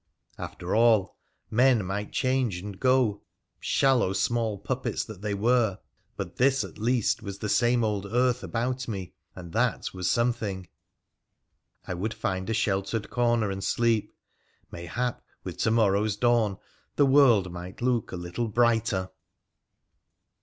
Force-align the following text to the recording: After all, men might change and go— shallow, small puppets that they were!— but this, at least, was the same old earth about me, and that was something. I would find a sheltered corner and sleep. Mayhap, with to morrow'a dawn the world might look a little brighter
After 0.39 0.75
all, 0.75 1.15
men 1.51 1.85
might 1.85 2.11
change 2.11 2.57
and 2.57 2.79
go— 2.79 3.21
shallow, 3.59 4.13
small 4.13 4.57
puppets 4.57 5.03
that 5.05 5.21
they 5.21 5.35
were!— 5.35 5.77
but 6.17 6.37
this, 6.37 6.63
at 6.63 6.79
least, 6.79 7.21
was 7.21 7.37
the 7.37 7.47
same 7.47 7.83
old 7.83 8.07
earth 8.07 8.41
about 8.41 8.87
me, 8.87 9.13
and 9.35 9.53
that 9.53 9.93
was 9.93 10.09
something. 10.09 10.67
I 11.85 11.93
would 11.93 12.15
find 12.15 12.49
a 12.49 12.53
sheltered 12.55 13.11
corner 13.11 13.51
and 13.51 13.63
sleep. 13.63 14.11
Mayhap, 14.71 15.21
with 15.43 15.57
to 15.59 15.69
morrow'a 15.69 16.19
dawn 16.19 16.57
the 16.95 17.05
world 17.05 17.51
might 17.51 17.79
look 17.79 18.11
a 18.11 18.15
little 18.15 18.47
brighter 18.47 19.11